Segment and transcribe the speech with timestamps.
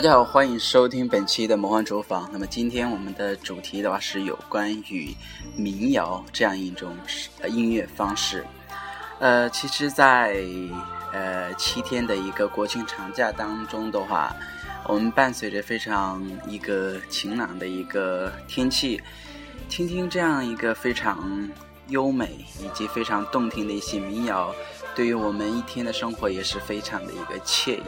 [0.00, 2.26] 大家好，欢迎收听本期的魔幻厨房。
[2.32, 5.14] 那么今天我们的主题的话是有关于
[5.54, 6.96] 民谣这样一种
[7.46, 8.42] 音乐方式。
[9.18, 10.42] 呃，其实，在
[11.12, 14.34] 呃七天的一个国庆长假当中的话，
[14.88, 19.02] 我们伴随着非常一个晴朗的一个天气，
[19.68, 21.46] 听听这样一个非常
[21.88, 24.54] 优美以及非常动听的一些民谣，
[24.94, 27.84] 对于我们一天的生活也是非常的一个惬意。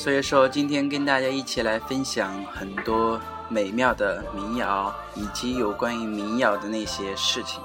[0.00, 3.20] 所以说，今天跟大家一起来分享很多
[3.50, 7.60] 美妙的民谣，以及有关于民谣的那些事情。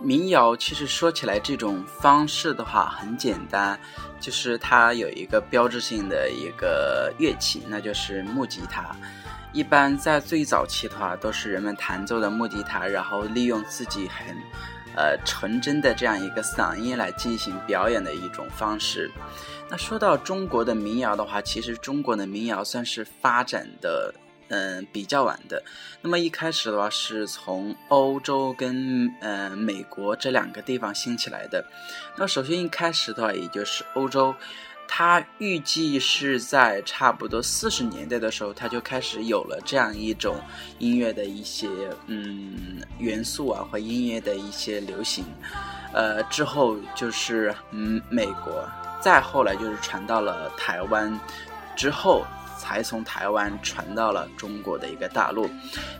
[0.00, 3.78] 民谣其实说起来，这种方式的话很简单，
[4.18, 8.96] 就是它有一个标志性的一个乐器，那就是木吉他。
[9.52, 14.34] 一般在最早期的话，都是人们弹奏的木吉他，然后利用自己很。
[14.96, 19.10] 呃，纯真的这样一个嗓音来进行表演的一种方式。
[19.70, 24.14] 那说到中国的民谣的话，其实中国的民谣算是发展的
[24.48, 25.62] 嗯比较晚的。
[26.02, 31.64] 那么一开始的话，是从欧洲跟呃美国这两个地方兴起来的。
[32.16, 34.34] 那首先一开始的话，也就是欧洲。
[34.94, 40.36] 他预计是在差不多四十年代的时候，他就开始有了这样一种
[40.78, 41.66] 音乐的一些
[42.08, 45.24] 嗯元素啊，和音乐的一些流行。
[45.94, 48.68] 呃，之后就是嗯美国，
[49.00, 51.18] 再后来就是传到了台湾，
[51.74, 52.26] 之后
[52.58, 55.48] 才从台湾传到了中国的一个大陆。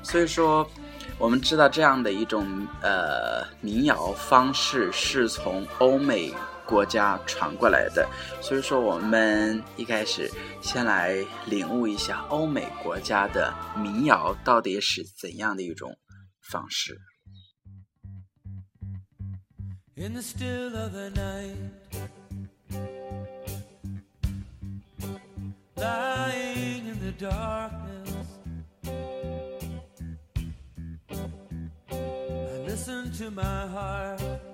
[0.03, 0.70] 所以说，
[1.16, 2.47] 我们知道这样的一种
[2.82, 6.34] 呃民谣方式是从欧美。
[6.72, 8.09] 国家传过来的，
[8.41, 10.31] 所以说我们一开始
[10.62, 15.94] 先来领悟一下欧美国家的民谣到底是怎样的一种
[16.50, 16.99] 方式。
[33.22, 34.52] say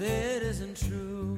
[0.00, 1.35] it isn't true.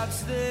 [0.00, 0.49] starts there.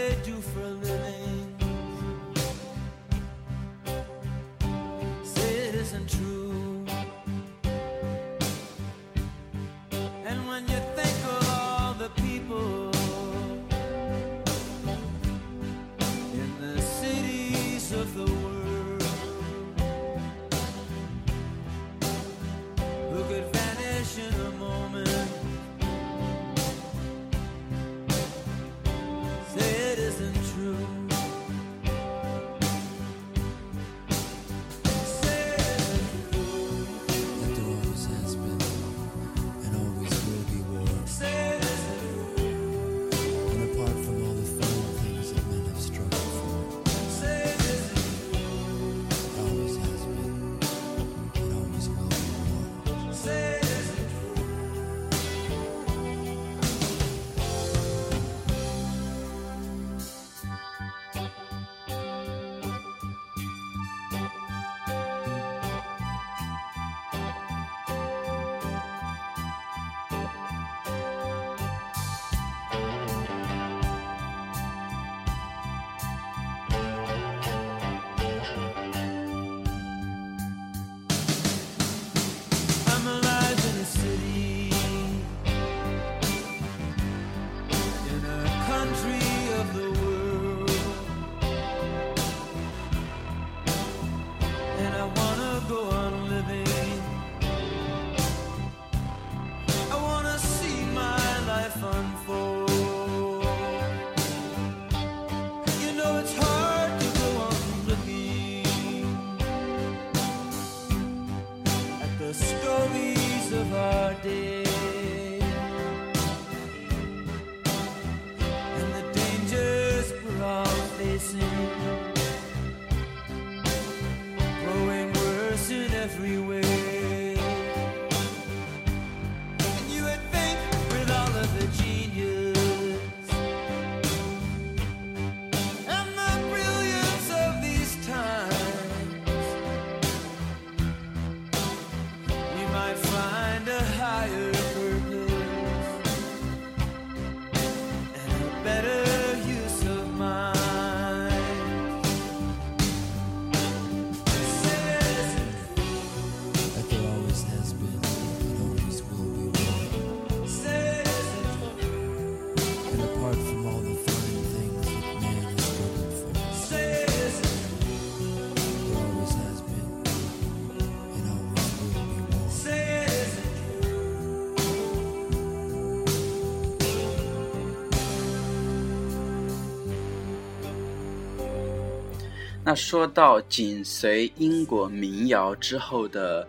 [182.70, 186.48] 那说到紧随英国民谣之后的，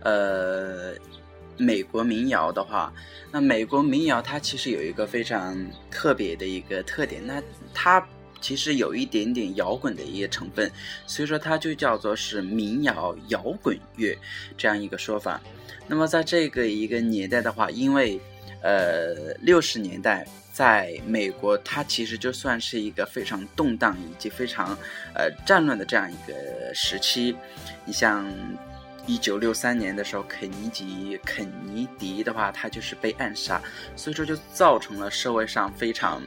[0.00, 0.94] 呃，
[1.58, 2.90] 美国民谣的话，
[3.30, 5.54] 那美国民谣它其实有一个非常
[5.90, 7.42] 特别的一个特点，那
[7.74, 8.02] 它
[8.40, 10.72] 其实有一点点摇滚的一些成分，
[11.06, 14.16] 所以说它就叫做是民谣摇滚乐
[14.56, 15.38] 这样一个说法。
[15.86, 18.18] 那么在这个一个年代的话，因为
[18.62, 20.26] 呃六十年代
[20.60, 24.76] 在美国，它其实就算是一个非常动荡以及非常
[25.14, 26.34] 呃战乱的这样一个
[26.74, 27.34] 时期。
[27.86, 28.30] 你像
[29.06, 33.58] 一九六三年的时候，肯尼迪肯尼迪的话，他就是被暗杀，
[33.96, 36.20] 所以说就造成了社会上非常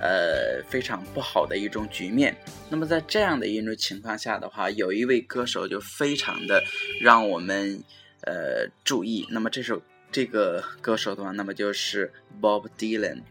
[0.00, 2.36] 呃非常不好的一种局面。
[2.68, 6.60] 那么在这样的一种情况下的话，有一位歌手就非常的
[7.00, 7.80] 让我们
[8.22, 9.24] 呃注意。
[9.30, 13.22] 那么这首这个歌手的话，那么就是 Bob Dylan。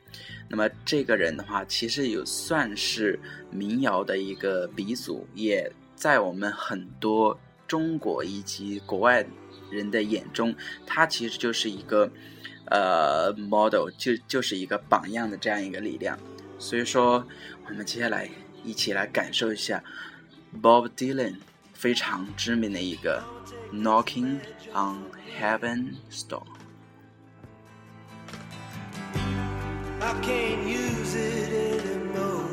[0.49, 3.19] 那么这个人的话，其实有算是
[3.51, 9.25] 民谣的一个鼻祖，也在我们很多中国以及国外
[9.69, 10.55] 人的眼中，
[10.85, 12.09] 他其实就是一个
[12.67, 16.17] 呃 model，就就是一个榜样的这样一个力量。
[16.57, 17.27] 所以说，
[17.67, 18.29] 我们接下来
[18.63, 19.83] 一起来感受一下
[20.61, 21.35] Bob Dylan
[21.73, 23.21] 非常知名的一个
[23.73, 24.39] Knocking
[24.73, 25.03] on
[25.37, 26.56] Heaven's Door。
[29.99, 32.45] I can't use it anymore.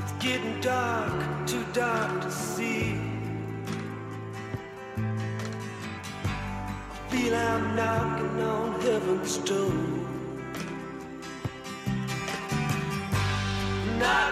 [0.00, 3.00] It's getting dark, too dark to see.
[4.96, 5.00] I
[7.10, 9.72] feel I'm knocking on heaven's door.
[14.00, 14.31] Knock,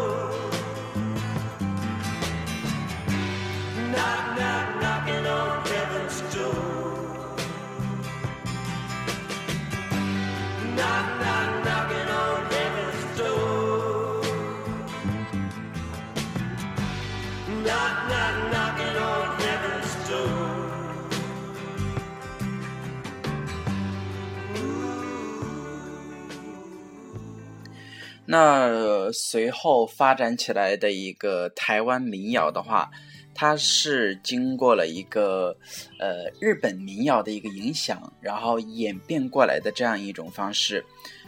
[28.31, 32.89] 那随后发展起来的一个台湾民谣的话，
[33.35, 35.57] 它是经过了一个
[35.99, 40.85] 呃日本民谣的一个影响，然后演变过来的这样一种方式。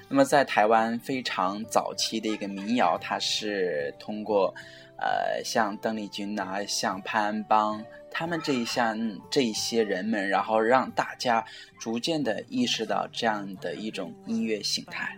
[0.08, 4.56] 那么在台湾非常早期的一个民谣，它是通过
[4.98, 8.98] 呃像邓丽君啊、像潘安邦他们这一项
[9.30, 11.44] 这一些人们，然后让大家
[11.78, 15.18] 逐渐的意识到这样的一种音乐形态。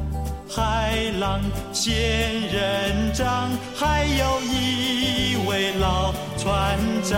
[0.53, 1.41] 海浪、
[1.71, 7.17] 仙人掌，还有一位老船长。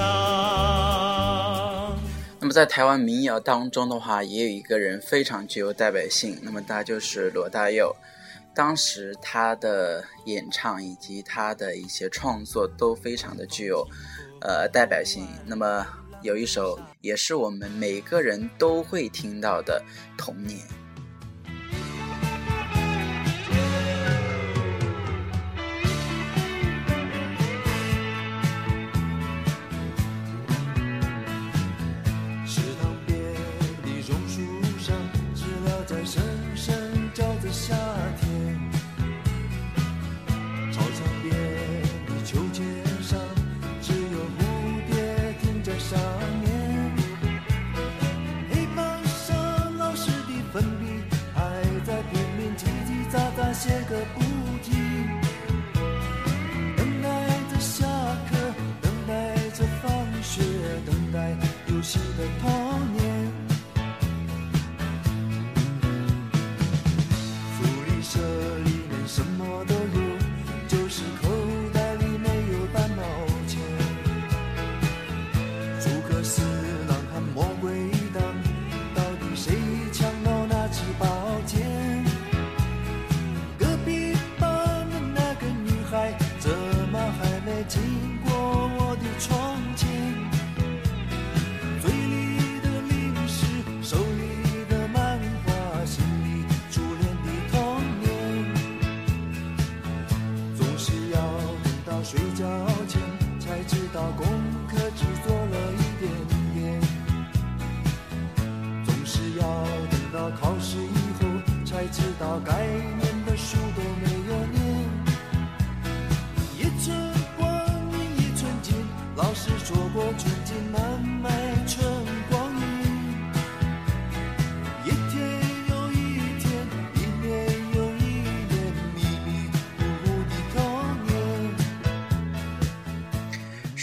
[2.40, 7.92] 那么在台湾民谣当中的话，也有一个人非常具有代表性，那么他就是罗大佑。
[8.54, 13.84] 当时他的演唱以及他的一些创作都非常的具有
[14.42, 15.28] 呃代表性。
[15.48, 15.84] 那么
[16.22, 19.84] 有一首也是我们每个人都会听到的
[20.20, 20.60] 《童年》。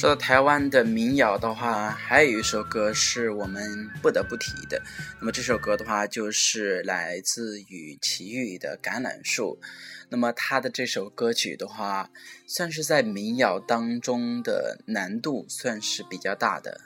[0.01, 4.81] 说到台湾的民谣的话，还有一首歌是我们不得不提的。
[5.19, 9.59] 那么这首歌的话，就是来自于齐豫的《橄榄树》。
[10.09, 12.09] 那么他的这首歌曲的话，
[12.47, 16.81] 算是在民谣当中的难度算是比较大的。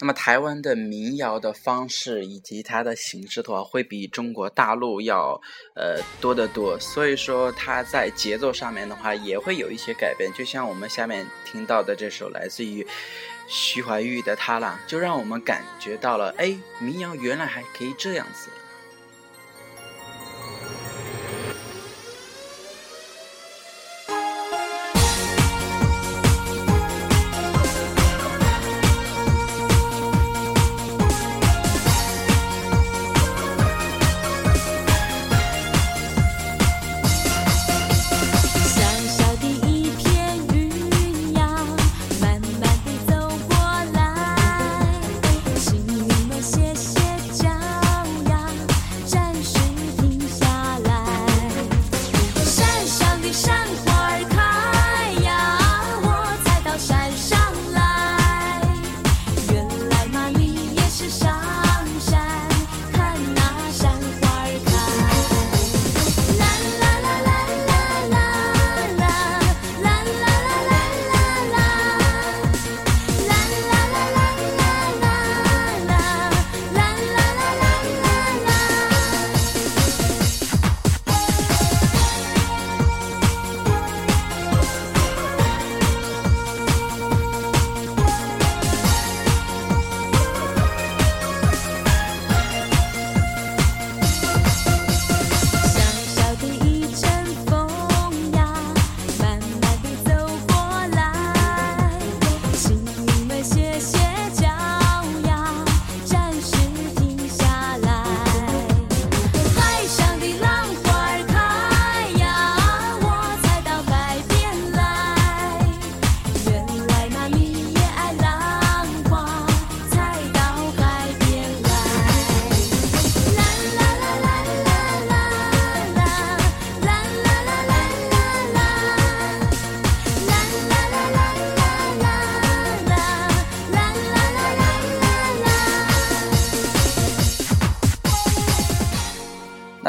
[0.00, 5.38] 那么台湾的民谣的方式以及它的形式的话，会比中国大陆要
[5.74, 6.78] 呃多得多。
[6.80, 10.32] 所以说它在节奏上面的话也会有一些改变。
[10.32, 12.86] 就像我们下面听到的这首来自于
[13.46, 18.48] 徐怀钰的《他啦》，就让我们感觉到了，哎，民谣原来还可以这样子。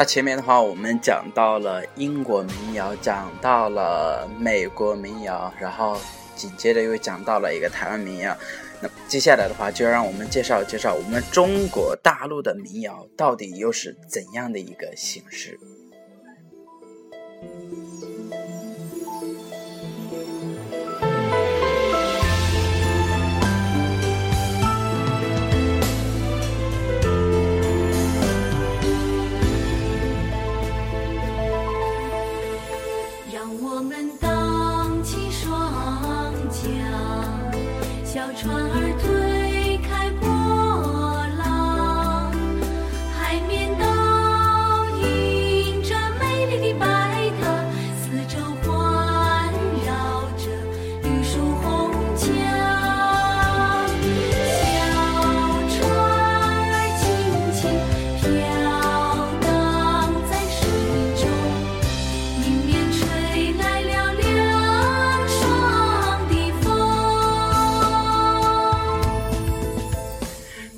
[0.02, 5.96] 那前面的话，我们讲到了英国民谣，讲到了美国民谣，然后
[6.34, 8.36] 紧接着又讲到了一个台湾民谣。
[8.80, 15.56] 那接下来的话，就让我们介绍介绍我们中国大陆的民谣到底又是怎样的一个形式。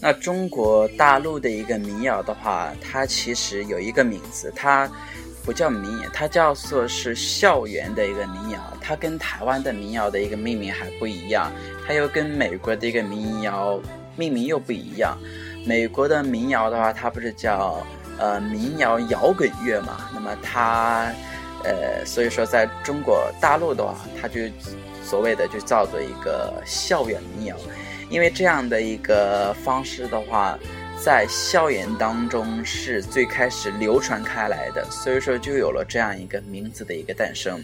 [0.06, 4.86] 那中国大陆的一个民谣的话，它其实有一个名字，它
[5.42, 8.60] 不叫民谣，它叫做是校园的一个民谣。
[8.82, 11.50] 它跟台湾的民谣的一个命名还不一样，
[11.86, 13.80] 它又跟美国的一个民谣
[14.14, 15.16] 命名又不一样。
[15.64, 17.82] 美国的民谣的话，它不是叫
[18.18, 20.10] 呃民谣摇滚乐嘛？
[20.12, 21.10] 那么它
[21.62, 24.42] 呃，所以说在中国大陆的话，它就
[25.02, 27.56] 所谓的就叫做一个校园民谣。
[28.10, 30.58] 因为这样的一个方式的话，
[31.02, 37.62] 在校园当中是最开始流传开来的，所以说就有了这样一个名字的一个诞生。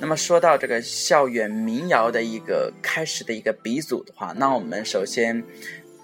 [0.00, 5.42] 那么说到这个校园民谣的一个开始的一个鼻祖的话，那我们首先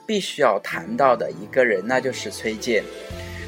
[0.06, 2.84] 必须要谈到的一个人，那就是崔健。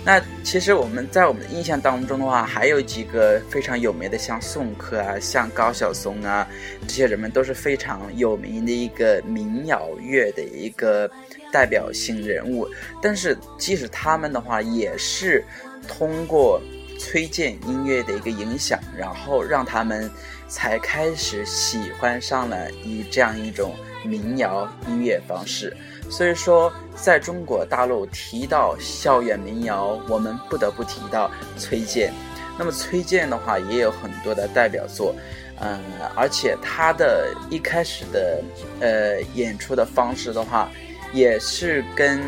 [0.05, 6.45] 那其实我们在我们的印象当中的话，还有几个非常有名的，像宋柯啊，像高晓松啊，
[6.89, 11.09] 这些人们都是非常有名的一个民谣乐的一个
[11.53, 12.69] 代表性人物。
[13.01, 15.45] 但是即使他们的话，也是
[15.87, 16.61] 通过
[16.99, 20.11] 崔健音乐的一个影响，然后让他们
[20.49, 23.73] 才开始喜欢上了以这样一种
[24.05, 25.77] 民谣音乐方式。
[26.13, 32.13] 所以说，在中国大陆提到校园民谣，我们不得不提到崔健。
[32.59, 35.15] 那么崔健的话，也有很多的代表作，
[35.59, 35.81] 嗯，
[36.15, 38.43] 而且他的一开始的
[38.81, 40.71] 呃演出的方式的话，
[41.15, 42.21] 也是跟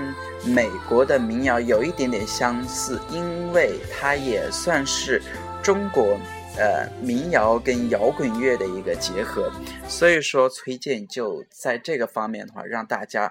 [0.47, 5.20] 美国的民谣有一点点相似，因为它也算是
[5.62, 6.18] 中国
[6.57, 9.53] 呃民谣跟摇滚乐的一个结合，
[9.87, 13.31] 所以说崔健就在这个方面的话，让大家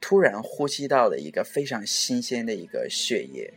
[0.00, 3.52] 突然呼吸到了一个非常新鲜的一个血液。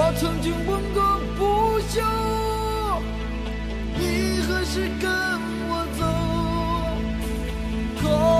[0.00, 2.00] 我曾经问过不休，
[3.98, 5.27] 你何时跟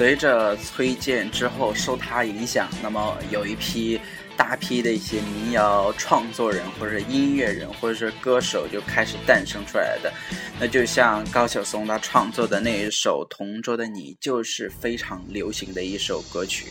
[0.00, 4.00] 随着崔健之后受他影响，那么有一批
[4.34, 10.10] 大批的一些民谣创作人或者是音乐人或者是歌手就开始诞生出来的。
[10.58, 16.68] 那就像高晓松他创作的那一首《同桌的你》，就是非常流行的一首歌曲。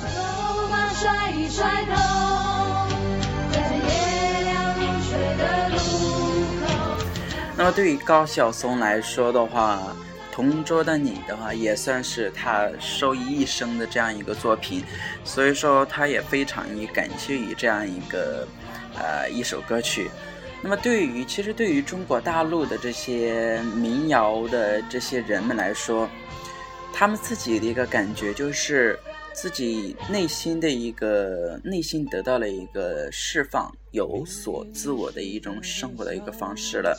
[0.00, 1.94] 走吧，甩一甩头，
[3.52, 5.76] 在这夜凉如水的路
[6.66, 7.06] 口。
[7.56, 9.80] 那么对于高晓松来说的话，
[10.32, 14.82] 《同桌的你》的话也算是他受益一生的这样一个作品，
[15.24, 18.48] 所以说他也非常以感谢于这样一个
[18.96, 20.10] 呃一首歌曲。
[20.62, 26.08] 那么对于其实对于中国大陆的这些民谣的这些人们来说，
[26.94, 28.98] 他们自己的一个感觉就是
[29.34, 36.98] 自己内心的一个内心得到了一个释放，有所自我的一种生活的一个方式了，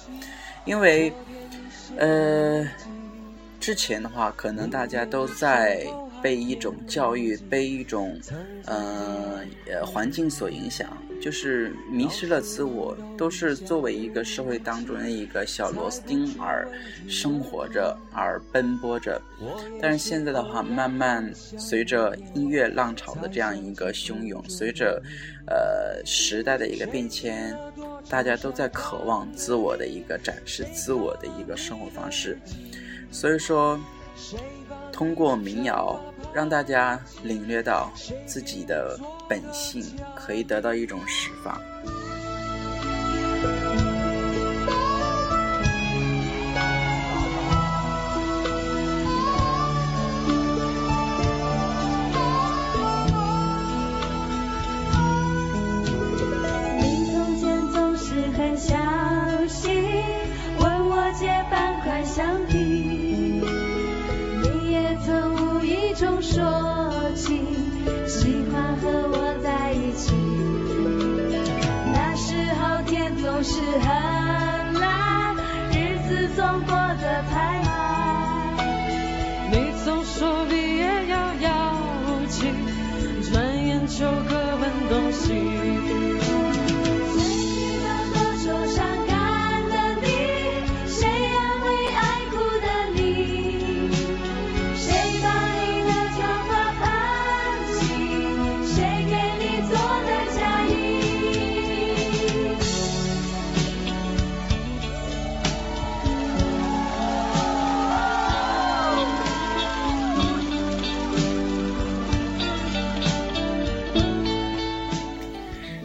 [0.66, 1.12] 因为。
[1.96, 2.68] 呃，
[3.64, 5.88] 之前的话，可能大家都在
[6.22, 8.20] 被一种教育、被一种
[8.66, 9.40] 呃
[9.86, 16.68] 环境所影响，就是迷失了自我，都是作为一个社会当中的一个小螺丝钉而
[17.08, 19.22] 生活着、而奔波着。
[19.82, 25.02] 但是现在的话，慢慢随着音乐浪潮的这样一个汹涌，随着
[25.48, 27.58] 呃时代的一个变迁，
[28.10, 32.38] 大家都在渴望自我的一个展示，自我的一个生活方式。
[33.14, 33.80] 所以说，
[34.92, 35.98] 通过民谣
[36.34, 37.90] 让大家领略到
[38.26, 39.00] 自己的
[39.30, 41.62] 本性，可以得到一种释放。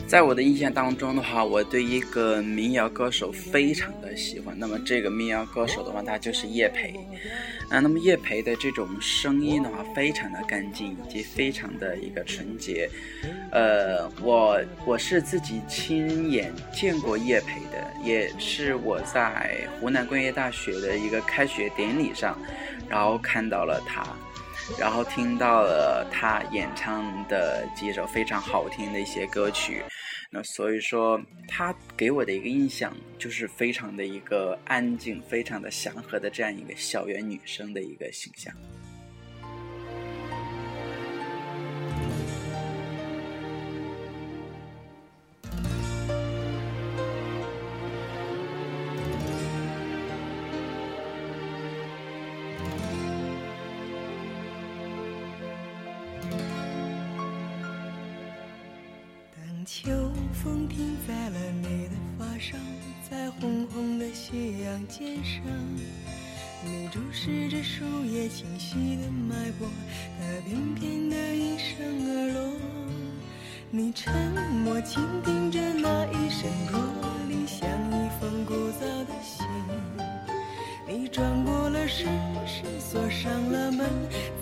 [0.09, 4.59] 在我的印象当中的话，我对一个民谣歌手非常的喜欢。
[4.59, 6.95] 那么这个民谣歌手的话，他就是叶培。
[7.69, 12.89] 啊，那么叶培的这种声音的话，非常的干净，以及非常的一个纯洁。
[13.53, 22.35] 呃，我我是自己亲眼见过叶培的，也是我在湖南工业大学的一个开学典礼上，
[22.89, 24.07] 然后看到了他。
[24.77, 29.83] 然后听到了他演唱的几首非常好听的一些歌曲，
[30.31, 38.53] 那所以说他给我的一个印象就是非常的一个安静、非常的祥和的这样一个校园女生的一个形象。
[64.69, 65.43] 阳肩上，
[66.63, 69.67] 你注视着树叶清晰的脉搏，
[70.21, 72.53] 它翩翩地应声而落。
[73.71, 74.13] 你沉
[74.63, 76.79] 默倾听着那一声若
[77.29, 79.47] 离，像一封古早的信。
[80.87, 82.07] 你转过了身，
[82.47, 83.89] 是锁上了门，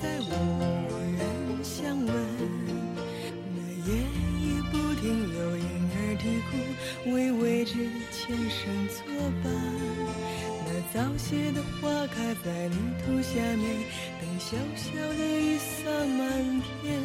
[0.02, 2.14] 在无人相问。
[3.54, 4.02] 那夜
[5.00, 7.72] 听有婴儿啼哭，微微着
[8.10, 9.02] 前生作
[9.42, 9.52] 伴。
[10.64, 13.64] 那早谢的花开在泥土下面，
[14.20, 14.84] 等小小
[15.16, 17.00] 的雨洒满天。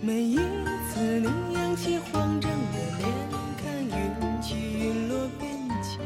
[0.00, 3.08] 每一次你扬起慌张的脸，
[3.58, 5.50] 看云起云落变
[5.82, 6.00] 迁。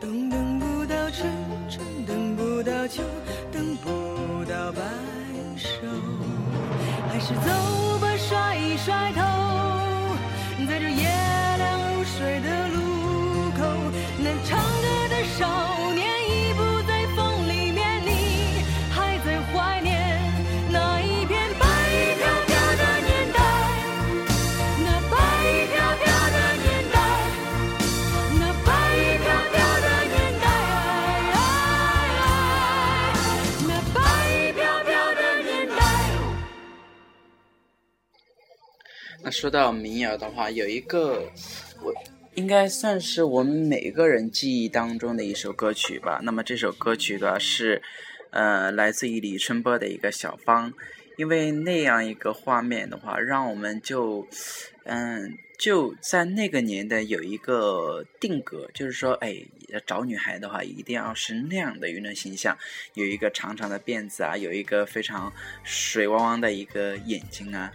[0.00, 1.30] 冬等不到春，
[1.68, 3.02] 春等不到秋，
[3.52, 4.82] 等不到白
[5.56, 5.70] 首，
[7.08, 9.20] 还是走吧，甩一甩头，
[39.40, 41.32] 说到民谣的话，有一个
[41.82, 41.94] 我
[42.34, 46.20] 应该算是我们每个人记忆当中的一首歌曲吧。
[46.22, 47.80] 那么这首歌曲的是，
[48.32, 50.74] 呃，来自于李春波的一个小芳，
[51.16, 54.28] 因为那样一个画面的话，让我们就，
[54.84, 59.38] 嗯，就在那个年代有一个定格，就是说，哎，
[59.86, 62.54] 找女孩的话一定要是那样的一种形象，
[62.92, 65.32] 有一个长长的辫子啊，有一个非常
[65.64, 67.72] 水汪汪的一个眼睛啊。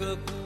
[0.00, 0.39] good.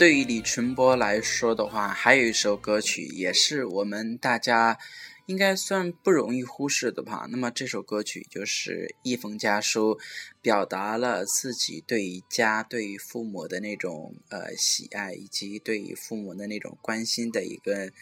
[0.00, 4.78] 对于李春波来说的话还有一首歌曲也是我们大家
[5.26, 7.28] 应该算不容易忽视的吧。
[7.30, 9.98] 那么这首歌曲就是一封家书
[10.40, 17.92] 表达了自己对于家对于父母的那种呃喜爱以及对于父母的那种关心的一个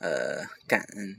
[0.00, 1.18] 呃感恩。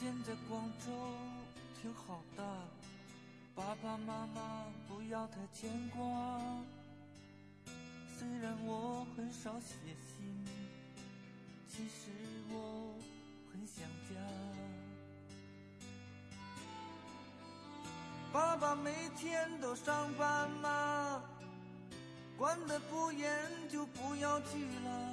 [0.00, 0.90] 现在广州
[1.78, 2.42] 挺好的，
[3.54, 6.00] 爸爸妈妈不要太牵挂。
[8.18, 10.46] 虽然我很少写信，
[11.68, 12.08] 其实
[12.48, 12.94] 我
[13.52, 14.16] 很想家。
[18.32, 21.22] 爸爸每天都上班吗？
[22.38, 23.30] 管得不严
[23.68, 25.12] 就不要去了。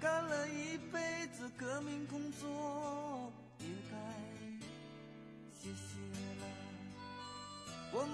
[0.00, 3.03] 干了一辈子革命工作。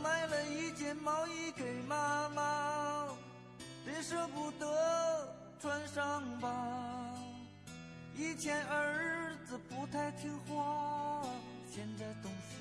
[0.02, 3.06] 买了一件毛衣给妈妈
[3.84, 6.50] 别舍不得穿上吧。
[8.16, 11.22] 以前儿子不太听话
[11.70, 12.56] 现在懂事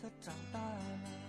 [0.00, 1.21] 他长大了。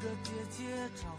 [0.00, 1.15] 个姐姐唱。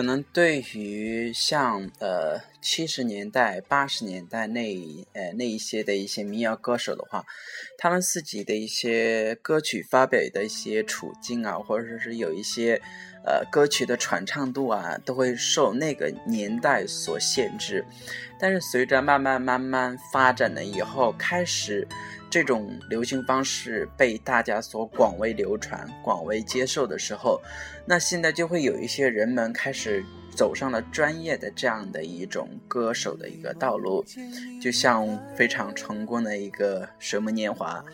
[0.00, 4.74] 可能对于像呃七十年代、八十年代那
[5.12, 7.22] 呃那一些的一些民谣歌手的话，
[7.82, 12.78] 他们自己的一些歌曲发表的一些处境啊，或者说是有一些
[13.24, 17.82] 呃歌曲的传唱度啊，都会受那个年代所限制。
[18.38, 21.88] 但是随着慢慢慢慢发展了以后，开始
[22.28, 27.40] 这种流行方式被大家所广为流传、广为接受的时候，
[27.86, 30.04] 那现在就会有一些人们开始
[30.40, 34.02] 走上了专业的这样的一种歌手的一个道路，
[34.58, 37.84] 就像非常成功的一个水木年华。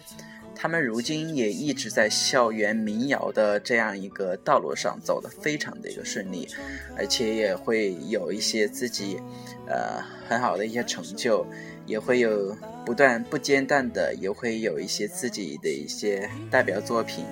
[0.54, 6.48] 他们如今也一直在校园民谣的这样一个道路上走得非常的一个顺利，
[6.96, 9.20] 而且也会有一些自己，
[9.66, 11.44] 呃很好的一些成就，
[11.84, 17.24] 也会有不断不间断的，也会有一些自己的一些代表作品。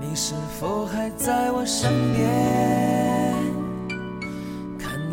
[0.00, 3.01] 你是否还在我身边？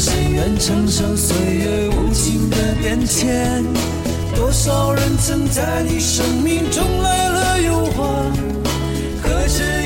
[0.00, 3.64] 谁愿承受岁月无情的变迁？
[4.36, 8.32] 多少人曾在你生命中来了又还，
[9.20, 9.77] 可知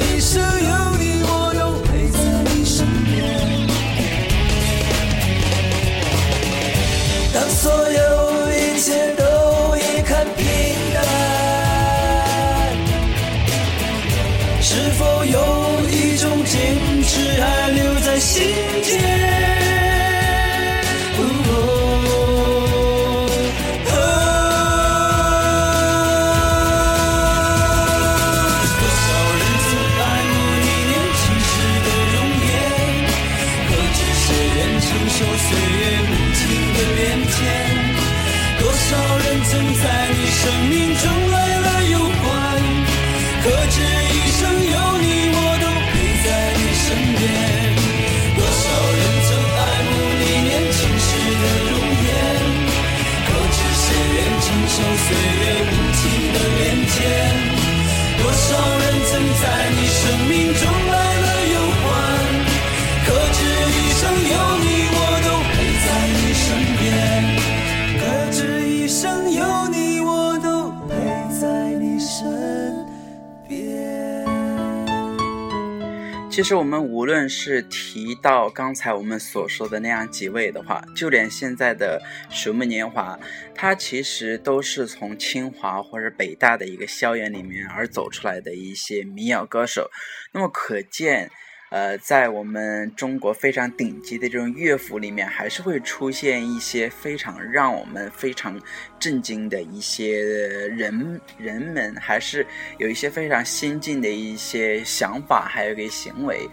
[76.53, 83.19] 实我们无论是提到刚才我们所说的那样几位的话，就连现在的水木年华，
[83.55, 89.91] 他其实都是从清华或者北大的一个校园里面而走出来的一些民谣歌手。
[90.35, 91.31] 那么可见，
[91.73, 98.61] 呃，在我们中国非常顶级的这种乐府里面，还是会出现一些非常让我们非常
[99.01, 100.23] 震惊的一些
[100.69, 102.47] 人人们，还是
[102.77, 106.47] 有一些非常先进的一些想法，还有一个行为。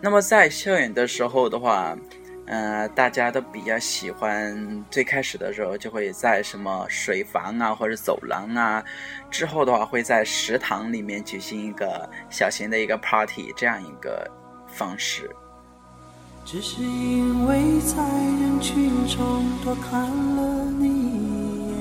[0.00, 1.96] 那么在校园的时候的话，
[2.46, 8.84] 呃，大家都比较喜欢，最开始的时候就会在什么水房啊或者走廊啊，
[9.30, 14.30] 之后的话会在食堂里面举行一个小型的一个 party 这样一个
[14.68, 15.30] 方式。
[16.44, 21.78] 只是因为在人群中多看了你一眼，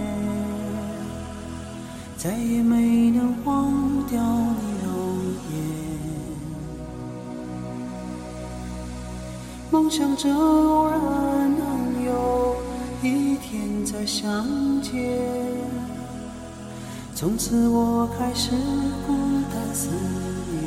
[2.16, 4.83] 再也没能忘掉你
[9.74, 11.00] 梦想着偶然
[11.58, 12.56] 能有
[13.02, 14.46] 一天再相
[14.84, 15.20] 见，
[17.16, 18.52] 从此我开始
[19.08, 19.16] 孤
[19.52, 19.90] 单思
[20.52, 20.62] 念。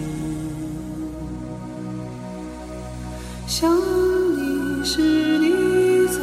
[3.46, 6.18] 想你时，你在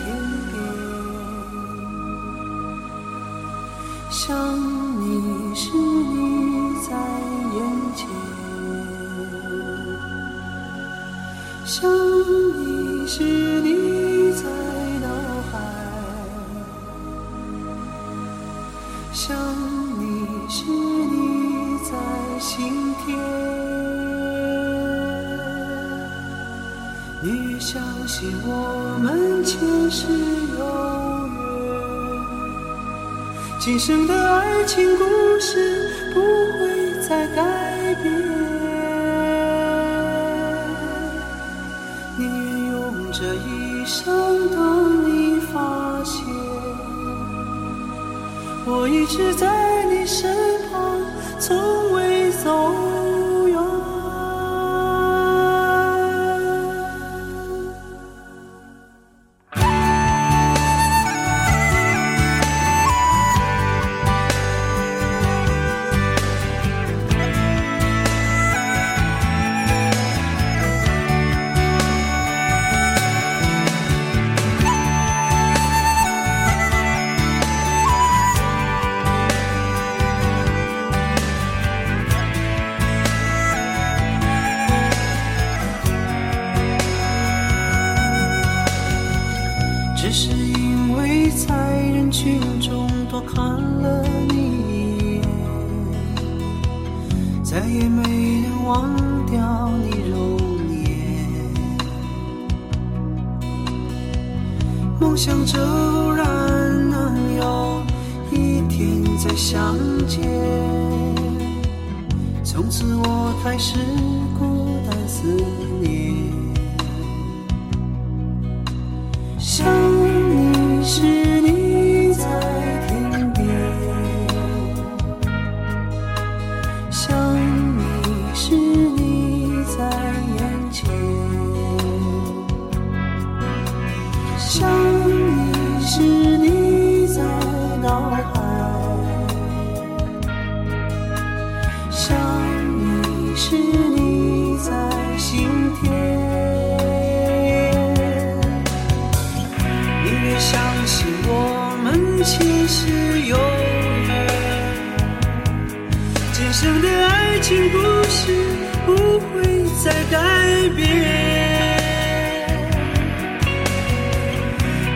[0.00, 0.16] 天
[0.50, 0.56] 边；
[4.10, 4.58] 想
[4.98, 5.68] 你时，
[11.66, 13.22] 想你时，
[13.62, 14.42] 你在
[15.00, 15.08] 脑
[15.50, 15.58] 海；
[19.14, 19.34] 想
[19.98, 21.90] 你时，你在
[22.38, 23.18] 心田。
[27.22, 29.58] 你相信我们前
[29.90, 30.06] 世
[30.58, 30.62] 有
[31.26, 31.40] 缘，
[33.58, 35.04] 今生的爱情故
[35.40, 38.33] 事不会再改变。
[48.84, 50.43] 我一直在你身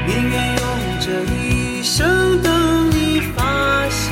[0.08, 0.64] 宁愿用
[1.00, 4.06] 这一生等你发现，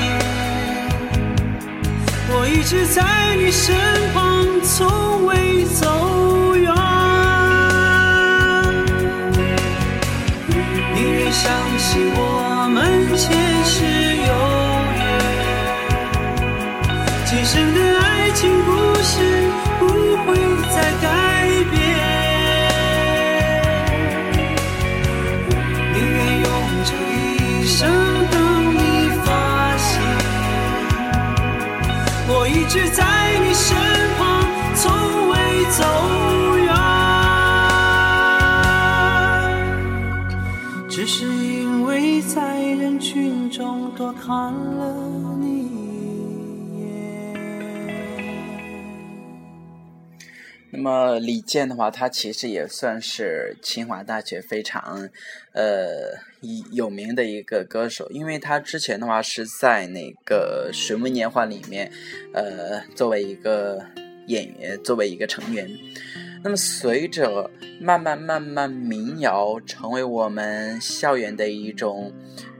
[2.29, 3.75] 我一直在你身
[4.13, 5.87] 旁，从未走
[32.69, 33.77] 只在你身
[34.19, 34.45] 旁，
[34.75, 35.37] 从未
[35.71, 35.85] 走
[36.57, 36.75] 远。
[40.89, 46.87] 只是因为在人群中多看了你一眼。
[50.71, 55.09] 那么李健的话，他其实也算是清华大学非常
[55.53, 56.19] 呃。
[56.47, 61.91] 一有名的一个歌手，因为他之前的话是在那个《水木年华》里面，
[62.33, 63.85] 呃，作为一个
[64.29, 65.69] 演员，作为一个成员。
[66.45, 72.13] 那么随着慢慢慢慢民谣成为我们校园的一种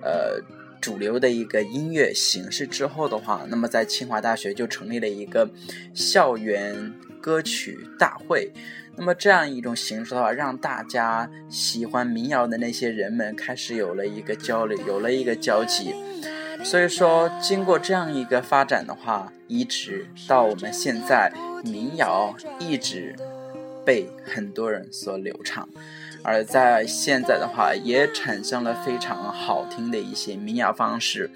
[0.03, 0.43] 呃
[0.81, 5.49] 主流的一个音乐形式之后的话，那么在清华大学就成立了一个
[5.95, 8.51] 校园歌曲大会。
[8.97, 15.95] 那么这样一种形式的话，让大家喜欢民谣的那些人们开始有了一个交流，有了一个交集。
[16.65, 21.31] 所以说，经过这样一个发展的话，一直到我们现在，
[21.65, 23.15] 民谣一直。
[23.85, 25.69] 被很多人所流畅，
[26.25, 31.31] 而在现在的话，也产生了非常好听的一些民谣方式，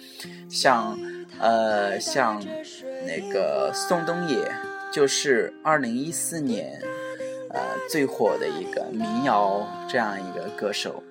[0.48, 0.98] 像
[1.38, 2.42] 呃像
[3.06, 4.50] 那个宋冬野，
[4.92, 6.82] 就是二零一四年
[7.52, 11.02] 呃最火的一个民谣这样一个歌手。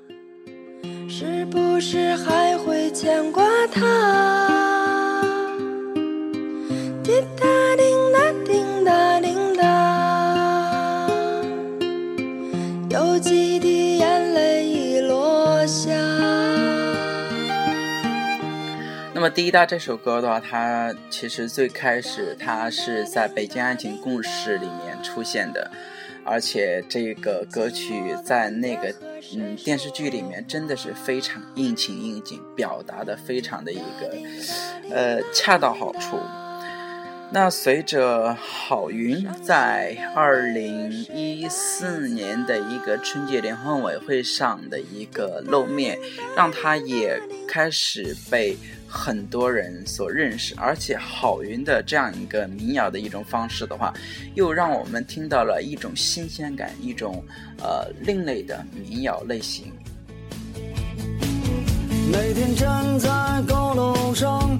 [1.09, 5.25] 是不是还会牵挂他？
[7.03, 7.83] 滴答滴
[8.13, 11.09] 答滴答滴答，
[12.89, 15.91] 有几滴眼泪已落下。
[19.13, 25.69] 那么《滴答》这首歌的话，它其实最开始它是在《北京爱情故事》里面出现的，
[26.29, 28.93] 而且这个歌曲在那个
[29.35, 34.15] 嗯电视剧里面真的是非常应情应景，表达的非常的一个
[34.91, 36.19] 呃恰到好处。
[37.31, 45.95] 那随着郝云在二零一四年的一个春节联欢晚会上的一个露面，
[46.35, 48.57] 让他也开始被
[48.87, 53.93] 很多人所认识，而且郝云的这样一个民谣的一种方式的话，
[54.33, 57.23] 又让我们听到了一种新鲜感，一种
[57.61, 59.71] 呃另类的民谣类型。
[62.11, 63.07] 每天站在
[63.47, 64.59] 高楼上，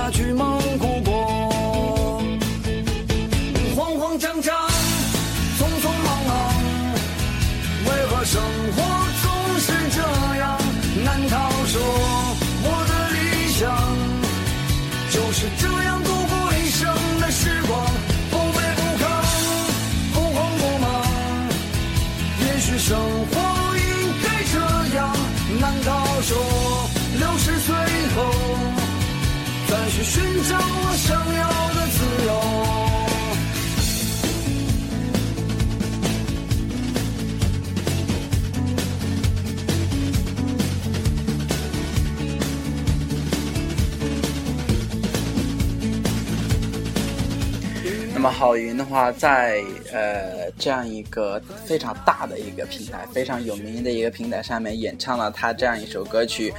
[48.21, 56.53] 那么郝云的话，在呃这样一个非常大的一个平台、非常有名的一个平台上面演唱了他这样一首歌曲。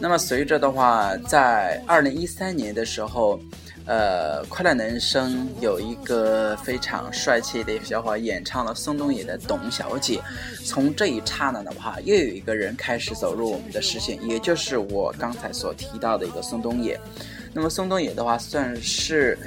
[0.00, 3.38] 那么随着的话，在二零一三年的时候，
[3.86, 10.16] 呃，快乐男声有一个非常帅气的小伙演唱了宋冬野的《董小姐》。
[10.66, 16.98] 从这一刹那的话，又有一个人开始走入我们的视线，也就是我刚才所提到的一个宋冬野。
[17.52, 19.38] 那么宋冬野的话，算是。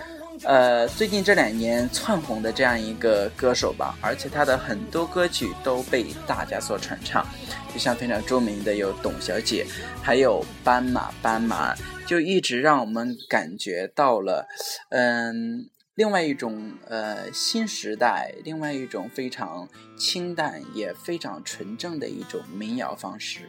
[0.43, 7.25] 呃，最近这两年窜红的这样一个歌手吧，而且他的很多歌曲都被大家所传唱，
[7.73, 9.65] 就像非常著名的有《董小姐》，
[10.03, 11.73] 还有《斑马斑马》，
[12.05, 14.47] 就一直让我们感觉到了，
[14.89, 19.67] 嗯，另外一种呃新时代，另外一种非常
[19.97, 23.41] 清淡也非常纯正的一种民谣方式。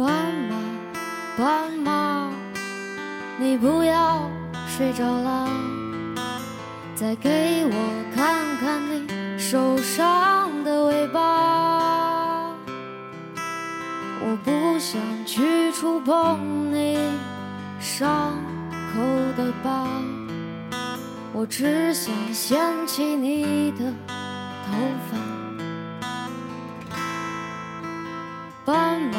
[0.00, 0.56] 斑马，
[1.36, 2.32] 斑马，
[3.38, 4.30] 你不要
[4.66, 5.46] 睡着了。
[6.94, 7.70] 再给我
[8.14, 9.06] 看看你
[9.38, 12.48] 受伤的尾巴。
[14.22, 16.98] 我不想去触碰你
[17.78, 18.32] 伤
[18.94, 19.02] 口
[19.36, 19.86] 的疤，
[21.34, 23.92] 我只想掀起你的
[24.64, 24.72] 头
[25.10, 25.18] 发。
[28.64, 29.18] 斑马，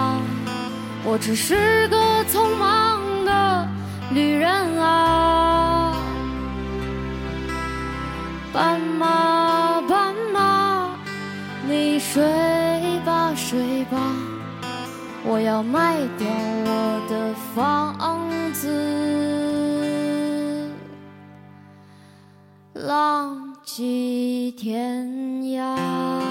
[1.11, 3.67] 我只是个匆忙的
[4.13, 4.49] 旅人
[4.81, 5.93] 啊。
[8.53, 10.95] 斑马，斑马，
[11.67, 12.23] 你睡
[13.05, 13.97] 吧睡吧，
[15.25, 18.69] 我要卖掉我的房子，
[22.73, 25.05] 浪迹天
[25.41, 26.30] 涯。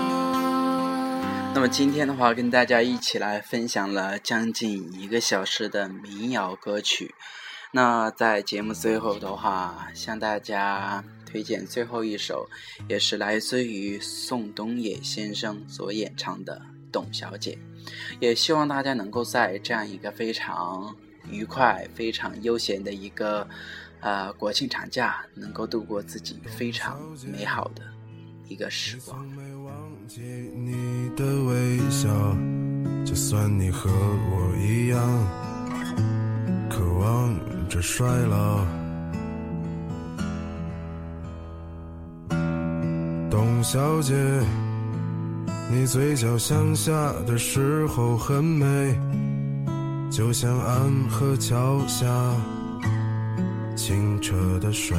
[1.60, 7.14] 那么今天的话，跟大家一起来分享了将近一个小时的民谣歌曲。
[7.70, 12.48] 那在节目最后的话，向大家推荐最后一首，
[12.88, 17.58] 也是来自于宋冬野先生所演唱的《董小姐》。
[18.20, 20.96] 也希望大家能够在这样一个非常
[21.30, 23.46] 愉快、非常悠闲的一个
[24.00, 27.82] 呃国庆长假，能够度过自己非常美好的
[28.48, 29.28] 一个时光。
[30.12, 30.20] 记
[30.56, 32.08] 你的微笑，
[33.04, 34.98] 就算你和我一样，
[36.68, 37.32] 渴望
[37.68, 38.66] 着衰老。
[43.30, 44.12] 董小姐，
[45.70, 46.90] 你嘴角向下
[47.24, 48.98] 的时候很美，
[50.10, 52.08] 就像安河桥下
[53.76, 54.98] 清澈的水。